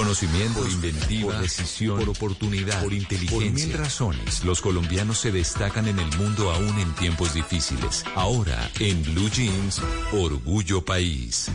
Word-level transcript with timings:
Conocimiento, 0.00 0.60
por 0.60 0.70
inventiva, 0.70 1.32
por 1.32 1.42
decisión, 1.42 1.98
por 1.98 2.08
oportunidad, 2.08 2.82
por 2.82 2.94
inteligencia. 2.94 3.38
Por 3.38 3.52
mil 3.52 3.72
razones, 3.74 4.44
los 4.44 4.62
colombianos 4.62 5.18
se 5.18 5.30
destacan 5.30 5.88
en 5.88 5.98
el 5.98 6.16
mundo 6.16 6.50
aún 6.50 6.78
en 6.78 6.90
tiempos 6.94 7.34
difíciles. 7.34 8.02
Ahora, 8.14 8.70
en 8.78 9.02
Blue 9.02 9.28
Jeans, 9.28 9.82
Orgullo 10.12 10.82
País. 10.82 11.50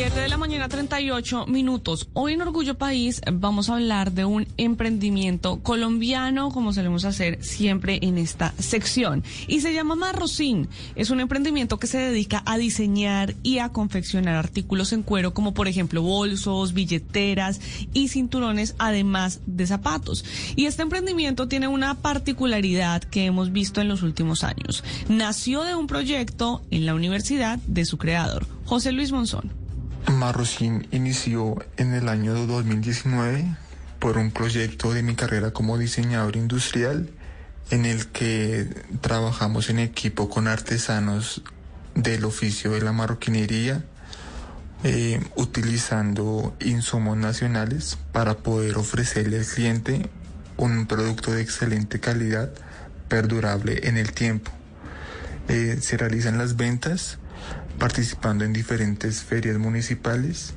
7 0.00 0.18
de 0.18 0.28
la 0.28 0.38
mañana, 0.38 0.66
38 0.66 1.44
minutos. 1.46 2.08
Hoy 2.14 2.32
en 2.32 2.40
Orgullo 2.40 2.78
País 2.78 3.20
vamos 3.30 3.68
a 3.68 3.74
hablar 3.74 4.12
de 4.12 4.24
un 4.24 4.48
emprendimiento 4.56 5.60
colombiano, 5.62 6.50
como 6.52 6.72
solemos 6.72 7.04
hacer 7.04 7.44
siempre 7.44 7.98
en 8.00 8.16
esta 8.16 8.54
sección. 8.58 9.22
Y 9.46 9.60
se 9.60 9.74
llama 9.74 9.96
Marrocín. 9.96 10.70
Es 10.94 11.10
un 11.10 11.20
emprendimiento 11.20 11.78
que 11.78 11.86
se 11.86 11.98
dedica 11.98 12.42
a 12.46 12.56
diseñar 12.56 13.34
y 13.42 13.58
a 13.58 13.68
confeccionar 13.68 14.36
artículos 14.36 14.94
en 14.94 15.02
cuero, 15.02 15.34
como 15.34 15.52
por 15.52 15.68
ejemplo 15.68 16.00
bolsos, 16.00 16.72
billeteras 16.72 17.60
y 17.92 18.08
cinturones, 18.08 18.76
además 18.78 19.40
de 19.44 19.66
zapatos. 19.66 20.24
Y 20.56 20.64
este 20.64 20.80
emprendimiento 20.80 21.46
tiene 21.46 21.68
una 21.68 21.96
particularidad 21.96 23.04
que 23.04 23.26
hemos 23.26 23.52
visto 23.52 23.82
en 23.82 23.88
los 23.88 24.02
últimos 24.02 24.44
años. 24.44 24.82
Nació 25.10 25.62
de 25.64 25.74
un 25.74 25.86
proyecto 25.86 26.62
en 26.70 26.86
la 26.86 26.94
universidad 26.94 27.58
de 27.66 27.84
su 27.84 27.98
creador, 27.98 28.46
José 28.64 28.92
Luis 28.92 29.12
Monzón. 29.12 29.59
Marrocín 30.08 30.88
inició 30.90 31.56
en 31.76 31.94
el 31.94 32.08
año 32.08 32.34
2019 32.46 33.44
por 33.98 34.18
un 34.18 34.30
proyecto 34.30 34.92
de 34.92 35.02
mi 35.02 35.14
carrera 35.14 35.52
como 35.52 35.78
diseñador 35.78 36.36
industrial 36.36 37.10
en 37.70 37.86
el 37.86 38.08
que 38.08 38.68
trabajamos 39.00 39.70
en 39.70 39.78
equipo 39.78 40.28
con 40.28 40.48
artesanos 40.48 41.42
del 41.94 42.24
oficio 42.24 42.72
de 42.72 42.82
la 42.82 42.92
marroquinería, 42.92 43.84
eh, 44.82 45.20
utilizando 45.36 46.56
insumos 46.60 47.16
nacionales 47.16 47.98
para 48.12 48.38
poder 48.38 48.76
ofrecerle 48.76 49.38
al 49.38 49.46
cliente 49.46 50.08
un 50.56 50.86
producto 50.86 51.32
de 51.32 51.42
excelente 51.42 52.00
calidad, 52.00 52.50
perdurable 53.08 53.88
en 53.88 53.96
el 53.96 54.12
tiempo. 54.12 54.50
Eh, 55.48 55.78
se 55.80 55.96
realizan 55.96 56.38
las 56.38 56.56
ventas 56.56 57.18
participando 57.80 58.44
en 58.44 58.52
diferentes 58.52 59.22
ferias 59.22 59.58
municipales 59.58 60.54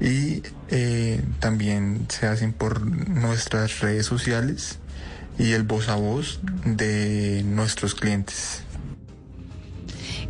y 0.00 0.42
eh, 0.68 1.20
también 1.40 2.06
se 2.08 2.28
hacen 2.28 2.52
por 2.52 2.80
nuestras 2.82 3.80
redes 3.80 4.06
sociales 4.06 4.78
y 5.38 5.52
el 5.52 5.64
voz 5.64 5.88
a 5.88 5.96
voz 5.96 6.38
de 6.64 7.42
nuestros 7.44 7.96
clientes. 7.96 8.62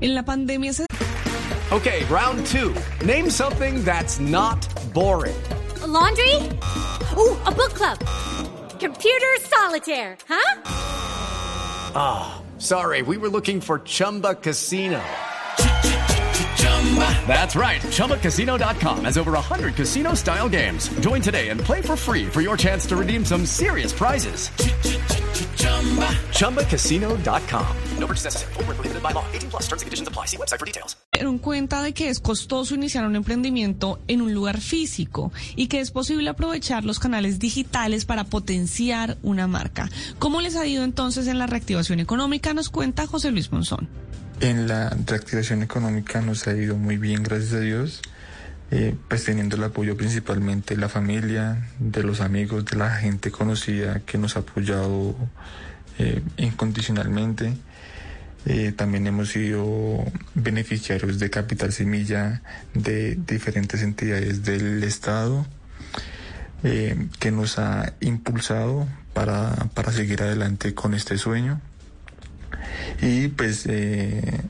En 0.01 0.15
la 0.15 0.25
pandemia 0.25 0.73
se... 0.73 0.87
Okay, 1.71 2.05
round 2.05 2.47
two. 2.47 2.75
Name 3.05 3.31
something 3.31 3.85
that's 3.85 4.19
not 4.21 4.59
boring. 4.95 5.37
A 5.83 5.87
laundry? 5.87 6.37
Ooh, 7.17 7.37
a 7.45 7.51
book 7.51 7.75
club. 7.75 7.99
Computer 8.79 9.37
solitaire, 9.41 10.17
huh? 10.29 10.63
Ah, 11.95 12.41
oh, 12.41 12.43
sorry, 12.59 13.03
we 13.03 13.17
were 13.17 13.29
looking 13.29 13.61
for 13.61 13.81
Chumba 13.81 14.35
Casino. 14.35 15.01
That's 17.27 17.57
right. 17.57 17.81
ChumbaCasino.com 17.81 19.05
has 19.07 19.17
over 19.17 19.33
100 19.33 19.75
casino 19.75 20.13
style 20.15 20.51
games. 20.51 20.89
Join 21.01 21.23
today 21.23 21.49
and 21.49 21.59
play 21.59 21.81
for 21.81 21.97
free 21.97 22.27
for 22.27 22.43
your 22.43 22.59
chance 22.59 22.85
to 22.89 22.97
redeem 22.97 23.25
some 23.25 23.47
serious 23.47 23.93
prizes. 23.95 24.51
ChumbaCasino.com. 26.33 27.77
No 27.99 28.07
purchase 28.07 28.25
necessary. 28.25 28.53
Prohibited 28.53 29.03
by 29.03 29.13
law. 29.13 29.25
18 29.33 29.51
plus 29.51 29.63
terms 29.63 29.83
and 29.83 29.87
conditions 29.87 30.09
apply. 30.09 30.27
See 30.27 30.37
website 30.37 30.59
for 30.59 30.67
details. 30.67 30.97
Cuenta 31.43 31.83
de 31.83 31.93
que 31.93 32.09
es 32.09 32.21
costoso 32.21 32.75
iniciar 32.75 33.05
un 33.05 33.17
emprendimiento 33.17 33.99
en 34.07 34.23
un 34.23 34.33
lugar 34.33 34.61
físico 34.61 35.33
y 35.57 35.67
que 35.67 35.81
es 35.81 35.91
posible 35.91 36.31
aprovechar 36.31 36.85
los 36.85 37.01
canales 37.01 37.41
digitales 37.41 38.05
para 38.05 38.25
potenciar 38.25 39.19
una 39.23 39.49
marca. 39.49 39.91
¿Cómo 40.21 40.41
les 40.41 40.55
ha 40.55 40.67
ido 40.67 40.85
entonces 40.85 41.27
en 41.27 41.39
la 41.39 41.49
reactivación 41.49 41.99
económica? 42.01 42.55
Nos 42.55 42.71
cuenta 42.71 43.07
José 43.09 43.33
Luis 43.33 43.51
Monzón. 43.51 43.89
En 44.43 44.67
la 44.67 44.91
reactivación 45.07 45.63
económica 45.63 46.21
nos 46.21 46.49
ha 46.49 46.53
ido 46.53 46.77
muy 46.77 46.97
bien, 46.97 47.23
gracias 47.23 47.53
a 47.53 47.61
Dios, 47.61 48.03
eh, 48.73 48.93
pues 49.07 49.23
teniendo 49.23 49.55
el 49.55 49.63
apoyo 49.63 49.97
principalmente 49.97 50.75
de 50.75 50.81
la 50.81 50.89
familia, 50.89 51.69
de 51.79 52.03
los 52.03 52.21
amigos, 52.21 52.65
de 52.65 52.77
la 52.77 52.91
gente 52.91 53.31
conocida 53.31 54.01
que 54.01 54.19
nos 54.19 54.35
ha 54.37 54.41
apoyado 54.41 55.15
eh, 56.01 56.23
incondicionalmente. 56.39 57.55
Eh, 58.45 58.73
también 58.77 59.07
hemos 59.07 59.29
sido 59.29 60.05
beneficiarios 60.35 61.21
de 61.21 61.31
Capital 61.31 61.73
Semilla 61.73 62.43
de 62.75 63.15
diferentes 63.15 63.81
entidades 63.81 64.43
del 64.43 64.83
Estado 64.83 65.47
que 66.63 67.31
nos 67.31 67.61
ha 67.61 67.93
impulsado 68.01 68.89
para, 69.15 69.55
para 69.75 69.93
seguir 69.93 70.23
adelante 70.23 70.75
con 70.75 70.95
este 70.95 71.17
sueño 71.17 71.61
y 73.01 73.29
pues 73.29 73.67
eh, 73.67 74.41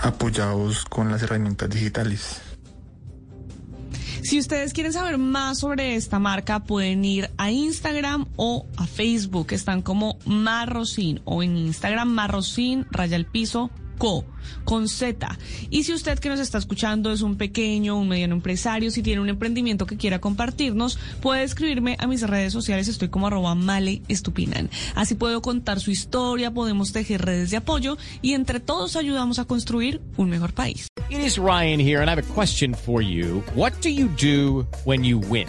apoyados 0.00 0.84
con 0.84 1.10
las 1.10 1.22
herramientas 1.22 1.70
digitales. 1.70 2.42
Si 4.22 4.40
ustedes 4.40 4.72
quieren 4.72 4.92
saber 4.92 5.18
más 5.18 5.60
sobre 5.60 5.94
esta 5.94 6.18
marca, 6.18 6.64
pueden 6.64 7.04
ir 7.04 7.30
a 7.38 7.52
Instagram 7.52 8.26
o 8.34 8.66
a 8.76 8.86
Facebook. 8.86 9.52
Están 9.52 9.82
como 9.82 10.18
Marrocín 10.24 11.20
o 11.24 11.44
en 11.44 11.56
Instagram 11.56 12.08
Marrocín, 12.08 12.86
raya 12.90 13.14
el 13.14 13.26
piso, 13.26 13.70
Co, 13.98 14.24
con 14.64 14.88
Z. 14.88 15.38
Y 15.70 15.84
si 15.84 15.92
usted 15.92 16.18
que 16.18 16.28
nos 16.28 16.40
está 16.40 16.58
escuchando 16.58 17.12
es 17.12 17.22
un 17.22 17.36
pequeño, 17.36 17.98
un 17.98 18.08
mediano 18.08 18.34
empresario, 18.34 18.90
si 18.90 19.02
tiene 19.02 19.20
un 19.20 19.28
emprendimiento 19.28 19.86
que 19.86 19.96
quiera 19.96 20.20
compartirnos, 20.20 20.98
puede 21.20 21.42
escribirme 21.42 21.96
a 21.98 22.06
mis 22.06 22.22
redes 22.22 22.52
sociales, 22.52 22.88
estoy 22.88 23.08
como 23.08 23.26
arroba 23.26 23.54
male 23.54 24.02
estupinan. 24.08 24.70
Así 24.94 25.14
puedo 25.14 25.42
contar 25.42 25.80
su 25.80 25.90
historia, 25.90 26.52
podemos 26.52 26.92
tejer 26.92 27.22
redes 27.24 27.50
de 27.50 27.58
apoyo 27.58 27.96
y 28.22 28.32
entre 28.32 28.60
todos 28.60 28.96
ayudamos 28.96 29.38
a 29.38 29.44
construir 29.44 30.00
un 30.16 30.30
mejor 30.30 30.52
país. 30.52 30.88
It 31.08 31.20
is 31.20 31.38
Ryan 31.38 31.80
here 31.80 32.00
and 32.00 32.08
I 32.08 32.14
have 32.14 32.22
a 32.22 32.34
question 32.34 32.74
for 32.74 33.00
you. 33.00 33.42
What 33.54 33.72
do 33.82 33.88
you 33.88 34.08
do 34.08 34.66
when 34.84 35.04
you 35.04 35.18
win? 35.18 35.48